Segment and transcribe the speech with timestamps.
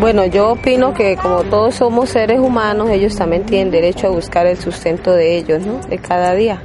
[0.00, 4.46] Bueno, yo opino que como todos somos seres humanos, ellos también tienen derecho a buscar
[4.46, 5.78] el sustento de ellos, ¿no?
[5.90, 6.62] De cada día.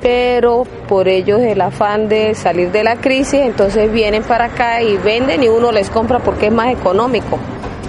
[0.00, 4.96] Pero por ellos el afán de salir de la crisis, entonces vienen para acá y
[4.96, 7.36] venden y uno les compra porque es más económico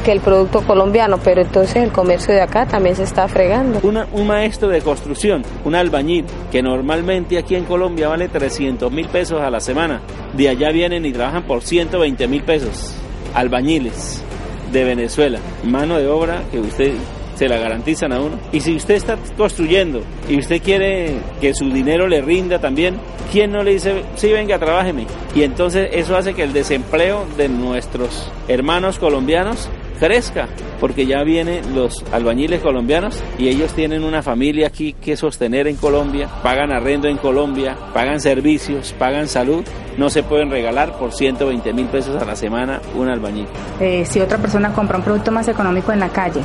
[0.03, 3.79] que el producto colombiano, pero entonces el comercio de acá también se está fregando.
[3.83, 9.39] un maestro de construcción, un albañil, que normalmente aquí en Colombia vale 300 mil pesos
[9.39, 10.01] a la semana,
[10.33, 12.95] de allá vienen y trabajan por 120 mil pesos,
[13.35, 14.23] albañiles
[14.71, 16.93] de Venezuela, mano de obra que usted
[17.35, 18.39] se la garantizan a uno.
[18.51, 22.97] Y si usted está construyendo y usted quiere que su dinero le rinda también,
[23.31, 25.07] ¿quién no le dice, sí, venga, trabájeme?
[25.33, 30.47] Y entonces eso hace que el desempleo de nuestros hermanos colombianos crezca,
[30.79, 35.75] porque ya vienen los albañiles colombianos y ellos tienen una familia aquí que sostener en
[35.75, 39.63] Colombia, pagan arrendo en Colombia, pagan servicios, pagan salud,
[39.97, 43.47] no se pueden regalar por 120 mil pesos a la semana un albañil.
[43.79, 46.41] Eh, si otra persona compra un producto más económico en la calle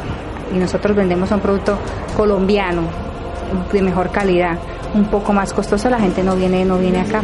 [0.54, 1.78] y nosotros vendemos un producto
[2.16, 2.82] colombiano
[3.72, 4.58] de mejor calidad,
[4.94, 7.22] un poco más costoso, la gente no viene, no viene acá.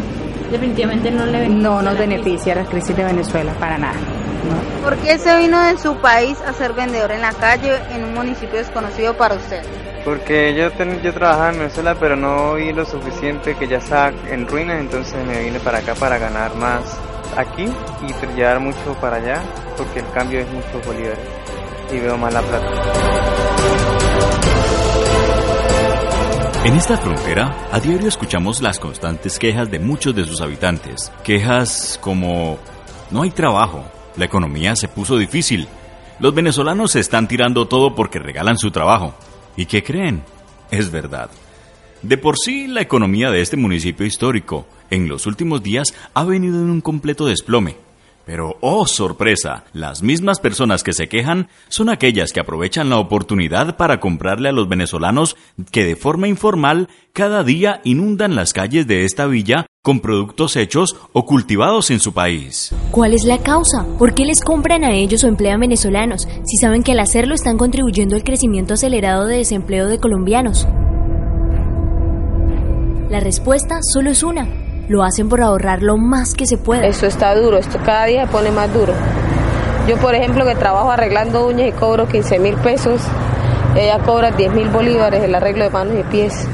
[0.51, 1.63] Definitivamente no le beneficia.
[1.63, 3.95] No nos beneficia la crisis de Venezuela, para nada.
[4.85, 8.14] ¿Por qué se vino de su país a ser vendedor en la calle en un
[8.14, 9.63] municipio desconocido para usted?
[10.05, 10.68] Porque yo,
[11.02, 15.24] yo trabajaba en Venezuela, pero no vi lo suficiente que ya está en ruinas, entonces
[15.24, 16.98] me vine para acá para ganar más
[17.36, 19.42] aquí y llevar mucho para allá,
[19.77, 21.18] porque el cambio es mucho bolívares
[21.92, 23.52] y veo más la plata.
[26.64, 31.11] En esta frontera, a diario escuchamos las constantes quejas de muchos de sus habitantes.
[31.24, 32.58] Quejas como
[33.11, 33.84] no hay trabajo,
[34.17, 35.69] la economía se puso difícil.
[36.20, 39.13] Los venezolanos se están tirando todo porque regalan su trabajo.
[39.57, 40.23] ¿Y qué creen?
[40.70, 41.30] Es verdad.
[42.02, 46.58] De por sí, la economía de este municipio histórico en los últimos días ha venido
[46.58, 47.77] en un completo desplome.
[48.24, 53.77] Pero, oh sorpresa, las mismas personas que se quejan son aquellas que aprovechan la oportunidad
[53.77, 55.36] para comprarle a los venezolanos
[55.70, 60.96] que de forma informal cada día inundan las calles de esta villa con productos hechos
[61.12, 62.72] o cultivados en su país.
[62.92, 63.84] ¿Cuál es la causa?
[63.98, 67.58] ¿Por qué les compran a ellos o emplean venezolanos si saben que al hacerlo están
[67.58, 70.68] contribuyendo al crecimiento acelerado de desempleo de colombianos?
[73.10, 76.89] La respuesta solo es una lo hacen por ahorrar lo más que se puede.
[76.89, 78.93] Eso está duro, esto cada día se pone más duro.
[79.89, 83.01] Yo, por ejemplo, que trabajo arreglando uñas y cobro 15 mil pesos,
[83.77, 86.47] ella cobra 10 mil bolívares el arreglo de manos y pies.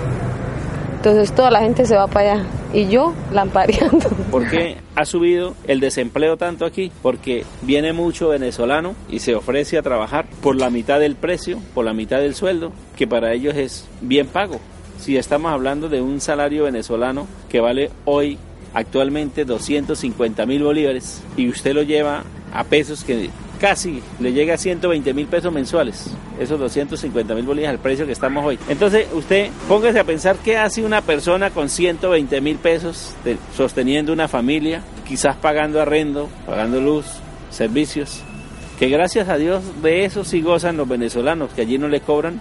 [0.97, 4.09] Entonces toda la gente se va para allá y yo lampareando.
[4.31, 6.91] ¿Por qué ha subido el desempleo tanto aquí?
[7.03, 11.85] Porque viene mucho venezolano y se ofrece a trabajar por la mitad del precio, por
[11.85, 14.59] la mitad del sueldo, que para ellos es bien pago
[14.99, 18.39] si estamos hablando de un salario venezolano que vale hoy
[18.75, 24.59] actualmente 250 mil bolívares y usted lo lleva a pesos que casi le llega a
[24.59, 28.59] 120 mil pesos mensuales, esos 250 mil bolívares al precio que estamos hoy.
[28.69, 33.15] Entonces usted póngase a pensar qué hace una persona con 120 mil pesos
[33.57, 37.07] sosteniendo una familia, quizás pagando arrendo, pagando luz,
[37.51, 38.21] servicios,
[38.79, 42.41] que gracias a Dios de eso sí gozan los venezolanos, que allí no le cobran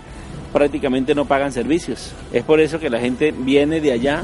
[0.52, 2.14] prácticamente no pagan servicios.
[2.32, 4.24] Es por eso que la gente viene de allá,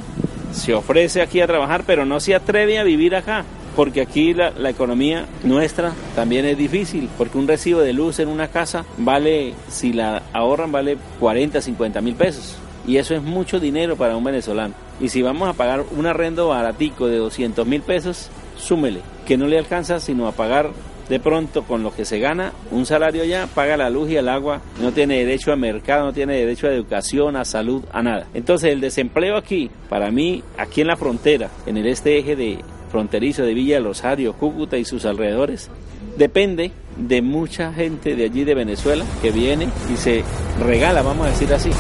[0.52, 3.46] se ofrece aquí a trabajar, pero no se atreve a vivir acá.
[3.76, 8.50] Porque aquí la, economía nuestra también es difícil, porque un recibo de luz en una
[8.50, 12.56] casa vale, si la ahorran, vale 40, 50 mil pesos.
[12.86, 14.76] Y eso es mucho dinero para un venezolano.
[15.00, 19.48] Y si vamos a pagar un arrendo baratico de 200 mil pesos, súmele, que no
[19.48, 20.70] le alcanza sino a pagar
[21.10, 24.30] de pronto con lo que se gana un salario ya, paga la luz y el
[24.30, 28.28] agua, no tiene derecho a mercado, no tiene derecho a educación, a salud, a nada.
[28.34, 32.60] Entonces el desempleo aquí, para mí, aquí en la frontera, en el este eje de
[32.90, 35.70] fronterizo de Villa Rosario, Cúcuta y sus alrededores,
[36.18, 40.24] depende de mucha gente de allí de Venezuela que viene y se
[40.60, 41.72] regala, vamos a decir así.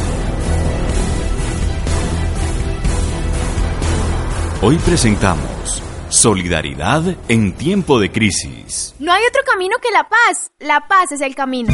[4.62, 5.84] Hoy presentamos
[6.14, 8.94] Solidaridad en tiempo de crisis.
[9.00, 10.52] No hay otro camino que la paz.
[10.60, 11.74] La paz es el camino.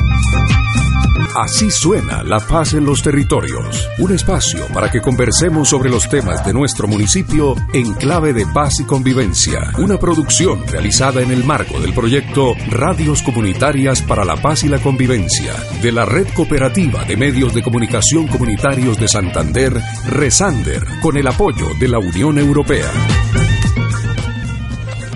[1.36, 6.44] Así suena La Paz en los Territorios, un espacio para que conversemos sobre los temas
[6.46, 11.80] de nuestro municipio en clave de paz y convivencia, una producción realizada en el marco
[11.80, 17.18] del proyecto Radios Comunitarias para la Paz y la Convivencia de la Red Cooperativa de
[17.18, 19.74] Medios de Comunicación Comunitarios de Santander,
[20.08, 22.90] Resander, con el apoyo de la Unión Europea.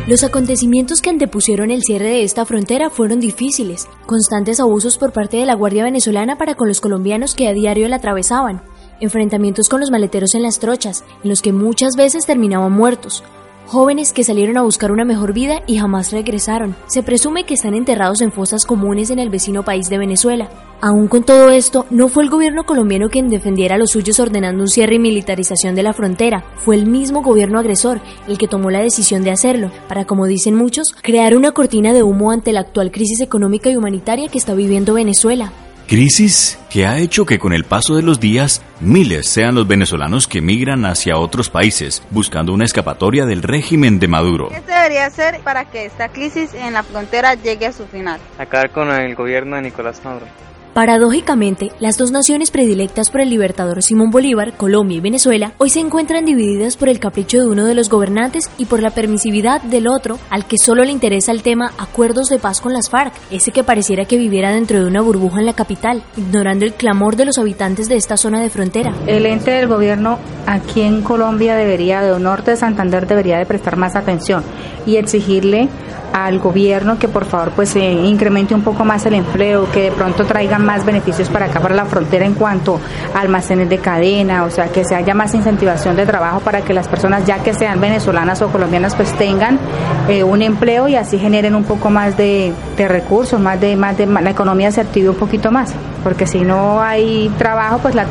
[0.06, 5.38] Los acontecimientos que antepusieron el cierre de esta frontera fueron difíciles, constantes abusos por parte
[5.38, 8.62] de la Guardia Venezolana para con los colombianos que a diario la atravesaban,
[9.00, 13.24] enfrentamientos con los maleteros en las trochas, en los que muchas veces terminaban muertos,
[13.66, 16.76] jóvenes que salieron a buscar una mejor vida y jamás regresaron.
[16.88, 20.50] Se presume que están enterrados en fosas comunes en el vecino país de Venezuela.
[20.82, 24.64] Aún con todo esto, no fue el gobierno colombiano quien defendiera a los suyos ordenando
[24.64, 28.70] un cierre y militarización de la frontera, fue el mismo gobierno agresor el que tomó
[28.70, 32.60] la decisión de hacerlo, para, como dicen muchos, crear una cortina de humo ante la
[32.60, 35.54] actual crisis económica y humanitaria que está viviendo Venezuela.
[35.88, 40.28] Crisis que ha hecho que con el paso de los días miles sean los venezolanos
[40.28, 44.50] que migran hacia otros países buscando una escapatoria del régimen de Maduro.
[44.50, 48.20] ¿Qué se debería hacer para que esta crisis en la frontera llegue a su final?
[48.38, 50.26] Acabar con el gobierno de Nicolás Maduro.
[50.74, 55.80] Paradójicamente, las dos naciones predilectas por el libertador Simón Bolívar, Colombia y Venezuela, hoy se
[55.80, 59.88] encuentran divididas por el capricho de uno de los gobernantes y por la permisividad del
[59.88, 63.52] otro, al que solo le interesa el tema acuerdos de paz con las FARC, ese
[63.52, 67.26] que pareciera que viviera dentro de una burbuja en la capital, ignorando el clamor de
[67.26, 68.96] los habitantes de esta zona de frontera.
[69.06, 70.18] El ente del gobierno
[70.48, 74.44] aquí en Colombia debería, de Norte de Santander, debería de prestar más atención
[74.88, 75.70] y exigirle
[76.14, 79.92] al gobierno que por favor pues eh, incremente un poco más el empleo, que de
[79.92, 82.80] pronto traigan más beneficios para acá, para la frontera en cuanto
[83.14, 86.74] a almacenes de cadena, o sea, que se haya más incentivación de trabajo para que
[86.74, 89.60] las personas, ya que sean venezolanas o colombianas, pues tengan
[90.08, 94.06] eh, un empleo y así generen un poco más de, recursos, más de, más de,
[94.06, 95.74] la economía se active un poquito más,
[96.04, 98.06] porque si no hay trabajo, pues la,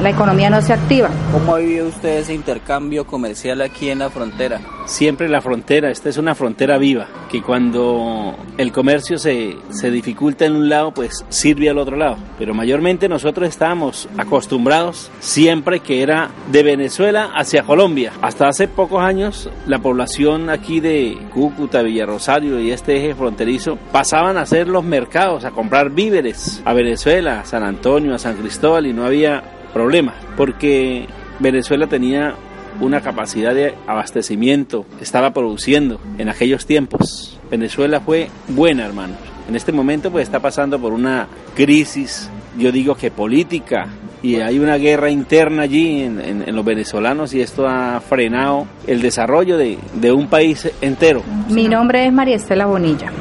[0.00, 1.08] la economía no se activa.
[1.32, 4.60] ¿Cómo ha vivido usted ese intercambio comercial aquí en la frontera?
[4.84, 10.44] Siempre la frontera, esta es una frontera viva, que cuando el comercio se, se dificulta
[10.44, 12.18] en un lado, pues sirve al otro lado.
[12.38, 18.12] Pero mayormente nosotros estábamos acostumbrados siempre que era de Venezuela hacia Colombia.
[18.20, 24.36] Hasta hace pocos años la población aquí de Cúcuta, Villarrosario y este eje fronterizo pasaban
[24.36, 28.86] a hacer los mercados, a comprar víveres a Venezuela, a San Antonio, a San Cristóbal
[28.86, 29.42] y no había
[29.72, 31.06] problema porque
[31.40, 32.34] Venezuela tenía
[32.80, 37.38] una capacidad de abastecimiento estaba produciendo en aquellos tiempos.
[37.50, 39.18] Venezuela fue buena, hermanos.
[39.48, 43.88] En este momento pues está pasando por una crisis, yo digo que política,
[44.24, 49.58] y hay una guerra interna allí en, los venezolanos y esto ha frenado el desarrollo
[49.58, 51.22] de, un país entero.
[51.50, 53.12] Mi nombre es María Estela Bonilla.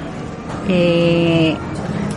[0.69, 1.55] Eh,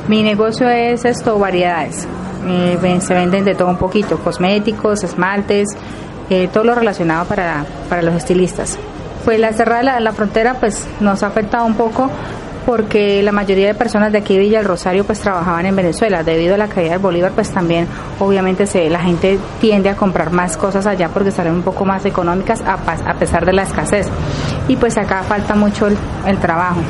[0.07, 2.07] mi negocio es esto, variedades.
[2.47, 5.67] Eh, se venden de todo un poquito, cosméticos, esmaltes,
[6.31, 8.79] eh, todo lo relacionado para, para los estilistas.
[9.25, 12.11] Pues la cerrada de la, frontera pues nos ha afectado un poco
[12.65, 16.23] porque la mayoría de personas de aquí de Villa del Rosario pues trabajaban en Venezuela.
[16.23, 17.87] Debido a la caída del Bolívar pues también
[18.19, 22.05] obviamente se, la gente tiende a comprar más cosas allá porque salen un poco más
[22.05, 24.09] económicas a, a pesar de la escasez.
[24.69, 26.81] Y pues acá falta mucho el, el trabajo.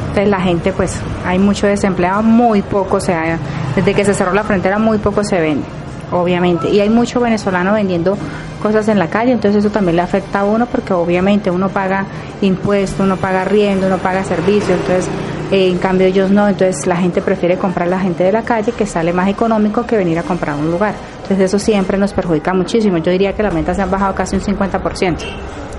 [0.00, 3.38] Entonces la gente pues hay mucho desempleado, muy poco se sea,
[3.76, 5.79] desde que se cerró la frontera muy poco se vende
[6.12, 6.68] obviamente.
[6.68, 8.16] Y hay mucho venezolano vendiendo
[8.62, 12.04] cosas en la calle, entonces eso también le afecta a uno porque obviamente uno paga
[12.42, 15.08] impuestos, uno paga riendo, uno paga servicios, entonces
[15.50, 18.72] eh, en cambio ellos no, entonces la gente prefiere comprar la gente de la calle
[18.72, 20.94] que sale más económico que venir a comprar un lugar.
[21.22, 22.98] Entonces eso siempre nos perjudica muchísimo.
[22.98, 25.16] Yo diría que las ventas se han bajado casi un 50%.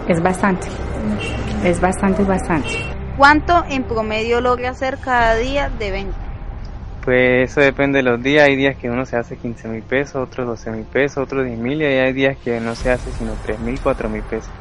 [0.07, 0.67] Es bastante.
[1.63, 2.69] Es bastante, bastante.
[3.17, 6.30] ¿Cuánto en promedio logra hacer cada día de venta?
[7.03, 8.48] Pues eso depende de los días.
[8.48, 11.58] Hay días que uno se hace 15 mil pesos, otros 12 mil pesos, otros 10
[11.58, 14.51] mil y hay días que no se hace sino 3 mil, 4 mil pesos.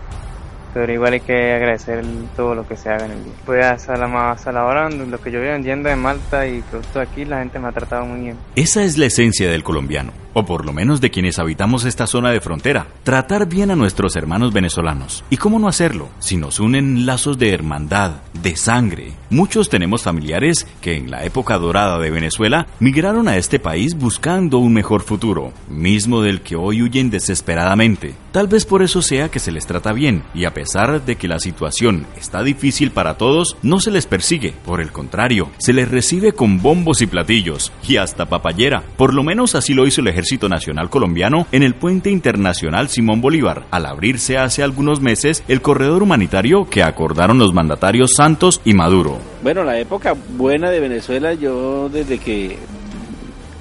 [0.73, 2.05] Pero igual hay que agradecer
[2.37, 3.33] todo lo que se haga en el día.
[3.45, 7.41] Pues hasta la, la lo que yo voy vendiendo de Malta y productos aquí, la
[7.41, 8.37] gente me ha tratado muy bien.
[8.55, 12.31] Esa es la esencia del colombiano o por lo menos de quienes habitamos esta zona
[12.31, 15.25] de frontera, tratar bien a nuestros hermanos venezolanos.
[15.31, 16.09] ¿Y cómo no hacerlo?
[16.21, 19.13] Si nos unen lazos de hermandad, de sangre.
[19.31, 24.59] Muchos tenemos familiares que en la época dorada de Venezuela migraron a este país buscando
[24.59, 28.15] un mejor futuro, mismo del que hoy huyen desesperadamente.
[28.33, 31.27] Tal vez por eso sea que se les trata bien, y a pesar de que
[31.29, 34.55] la situación está difícil para todos, no se les persigue.
[34.65, 38.85] Por el contrario, se les recibe con bombos y platillos, y hasta papayera.
[38.97, 43.21] Por lo menos así lo hizo el Ejército Nacional Colombiano en el Puente Internacional Simón
[43.21, 48.75] Bolívar, al abrirse hace algunos meses el corredor humanitario que acordaron los mandatarios Santos y
[48.75, 49.19] Maduro.
[49.43, 52.57] Bueno, la época buena de Venezuela, yo desde que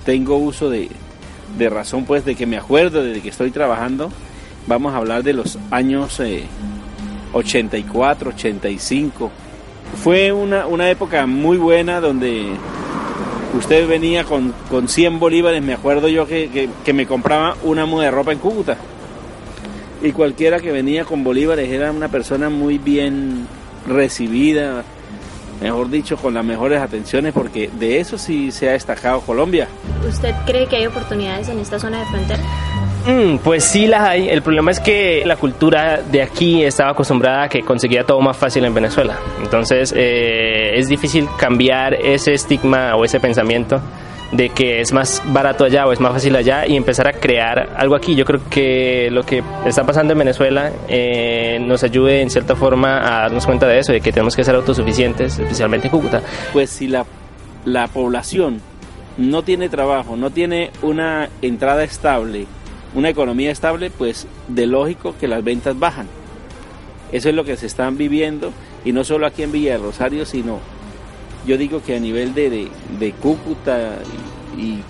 [0.06, 0.90] tengo uso de,
[1.70, 4.12] razón, pues de que me acuerdo, desde que estoy trabajando,
[4.68, 6.22] vamos a hablar de los años
[7.34, 9.32] 84, eh, 85.
[10.04, 12.54] Fue una, una época muy buena donde
[13.54, 18.12] usted venía con, con 100 bolívares, me acuerdo yo que, me compraba una muda de
[18.12, 18.78] ropa en Cúcuta.
[20.02, 23.48] Y cualquiera que venía con bolívares era una persona muy bien
[23.88, 24.84] recibida,
[25.62, 29.68] mejor dicho, con las mejores atenciones, porque de eso sí se ha destacado Colombia.
[30.08, 32.40] ¿Usted cree que hay oportunidades en esta zona de frontera?
[33.06, 34.30] Mm, pues sí las hay.
[34.30, 38.38] El problema es que la cultura de aquí estaba acostumbrada a que conseguía todo más
[38.38, 39.18] fácil en Venezuela.
[39.42, 43.82] Entonces eh, es difícil cambiar ese estigma o ese pensamiento
[44.32, 47.70] de que es más barato allá o es más fácil allá y empezar a crear
[47.76, 48.16] algo aquí.
[48.16, 52.98] Yo creo que lo que está pasando en Venezuela eh, nos ayude en cierta forma
[53.00, 56.22] a darnos cuenta de eso, de que tenemos que ser autosuficientes, especialmente en Cúcuta.
[56.54, 57.06] Pues si la,
[57.66, 58.62] la población
[59.18, 62.46] no tiene trabajo, no tiene una entrada estable,
[62.94, 66.08] una economía estable, pues de lógico que las ventas bajan.
[67.12, 68.52] Eso es lo que se están viviendo
[68.86, 70.60] y no solo aquí en Villa de Rosario, sino
[71.46, 72.70] yo digo que a nivel de,
[73.00, 73.96] de, Cúcuta
[74.58, 74.84] y,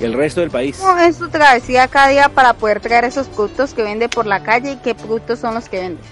[0.00, 0.76] el resto del país.
[0.78, 4.42] ¿Cómo es su travesía cada día para poder traer esos productos que vende por la
[4.42, 6.02] calle y qué productos son los que vende?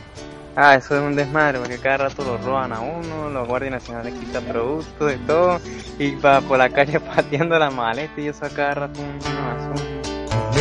[0.57, 4.15] Ah, eso es un desmadre, porque cada rato lo roban a uno, los guardias nacionales
[4.15, 5.61] quitan productos y todo,
[5.99, 9.94] y va por la calle pateando la maleta y eso a cada rato un, un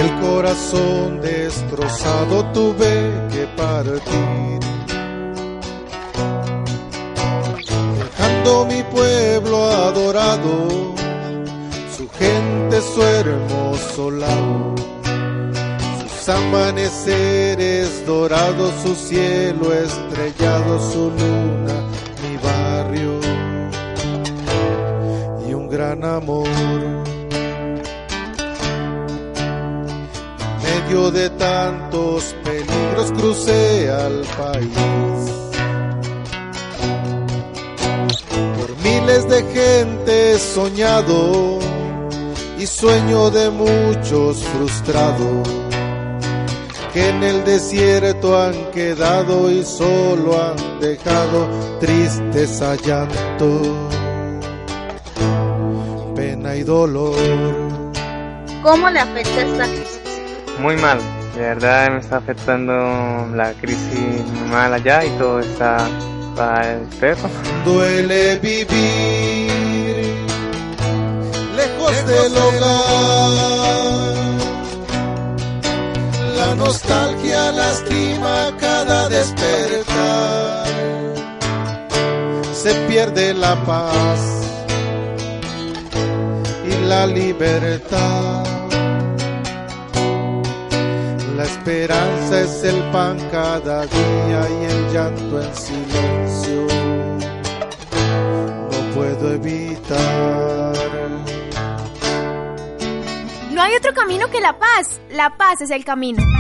[0.04, 4.64] El corazón destrozado tuve que partir
[8.66, 10.96] mi pueblo adorado,
[11.96, 14.76] su gente, su hermoso lago,
[16.02, 21.76] sus amaneceres dorados, su cielo estrellado, su luna,
[22.24, 23.20] mi barrio
[25.48, 27.13] y un gran amor.
[30.94, 35.34] De tantos peligros crucé al país
[38.84, 41.58] miles de gente soñado
[42.60, 45.50] y sueño de muchos frustrados
[46.94, 53.62] que en el desierto han quedado y solo han dejado tristeza, llanto,
[56.16, 57.16] pena y dolor.
[58.62, 59.83] ¿Cómo le afecta esta?
[60.64, 60.98] Muy mal,
[61.36, 62.74] de verdad me está afectando
[63.36, 65.90] la crisis mal allá y todo está
[67.66, 69.52] Duele vivir
[71.58, 73.44] lejos del hogar.
[76.38, 80.66] La nostalgia lastima cada despertar.
[82.54, 84.20] Se pierde la paz
[86.66, 88.33] y la libertad
[91.36, 96.68] la esperanza es el pan cada día y el llanto en silencio.
[98.72, 100.74] No puedo evitar.
[103.52, 105.00] No hay otro camino que la paz.
[105.12, 106.33] La paz es el camino.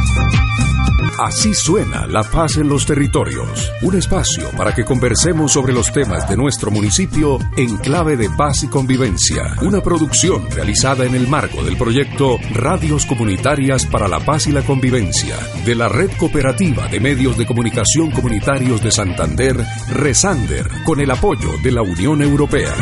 [1.23, 6.27] Así suena La Paz en los Territorios, un espacio para que conversemos sobre los temas
[6.27, 11.63] de nuestro municipio en clave de paz y convivencia, una producción realizada en el marco
[11.63, 16.99] del proyecto Radios Comunitarias para la Paz y la Convivencia de la Red Cooperativa de
[16.99, 22.75] Medios de Comunicación Comunitarios de Santander, Resander, con el apoyo de la Unión Europea.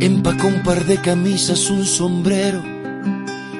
[0.00, 2.77] Empacó un par de camisas, un sombrero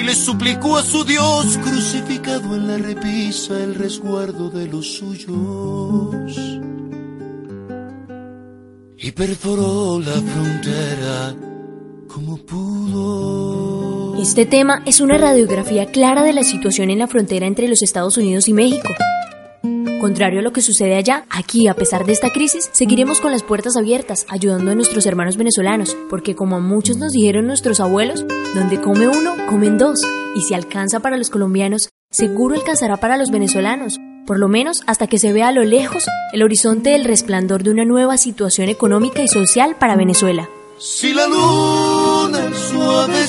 [0.00, 6.36] y le suplicó a su Dios crucificado en la repisa el resguardo de los suyos.
[8.96, 11.34] Y perforó la frontera
[12.08, 14.20] como pudo.
[14.20, 18.16] Este tema es una radiografía clara de la situación en la frontera entre los Estados
[18.16, 18.88] Unidos y México.
[20.00, 23.42] Contrario a lo que sucede allá, aquí, a pesar de esta crisis, seguiremos con las
[23.42, 28.24] puertas abiertas, ayudando a nuestros hermanos venezolanos, porque como a muchos nos dijeron nuestros abuelos,
[28.54, 30.00] donde come uno, comen dos,
[30.34, 35.06] y si alcanza para los colombianos, seguro alcanzará para los venezolanos, por lo menos hasta
[35.06, 39.22] que se vea a lo lejos el horizonte del resplandor de una nueva situación económica
[39.22, 40.48] y social para Venezuela.
[40.78, 43.26] Si la luna suave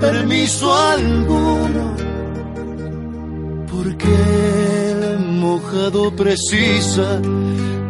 [0.00, 1.94] permiso alguno,
[3.70, 4.08] porque
[4.90, 7.20] el mojado precisa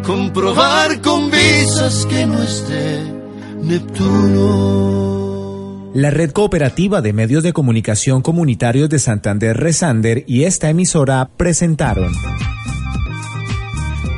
[0.05, 3.01] comprobar con visas que no esté
[3.63, 5.11] Neptuno.
[5.95, 12.13] La Red Cooperativa de Medios de Comunicación Comunitarios de Santander Resander y esta emisora presentaron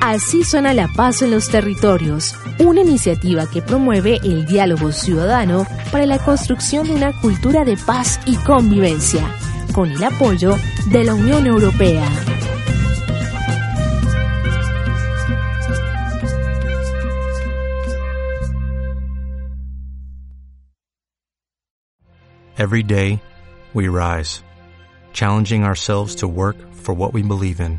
[0.05, 6.07] Así suena la paz en los territorios, una iniciativa que promueve el diálogo ciudadano para
[6.07, 9.25] la construcción de una cultura de paz y convivencia,
[9.73, 10.57] con el apoyo
[10.87, 12.05] de la Unión Europea.
[22.59, 23.21] Every day,
[23.73, 24.43] we rise,
[25.13, 27.79] challenging ourselves to work for what we believe in.